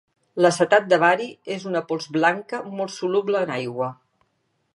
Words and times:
L'acetat 0.43 0.87
de 0.93 0.97
bari 1.03 1.27
és 1.57 1.67
una 1.73 1.83
pols 1.91 2.09
blanca, 2.17 2.63
molt 2.81 2.97
soluble 2.99 3.45
en 3.49 3.55
aigua. 3.59 3.93